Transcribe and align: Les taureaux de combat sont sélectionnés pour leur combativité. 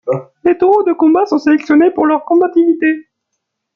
Les 0.43 0.57
taureaux 0.57 0.81
de 0.81 0.93
combat 0.93 1.27
sont 1.27 1.37
sélectionnés 1.37 1.91
pour 1.91 2.07
leur 2.07 2.25
combativité. 2.25 3.07